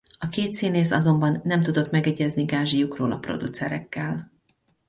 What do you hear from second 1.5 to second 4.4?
tudott megegyezni gázsijukról a producerekkel.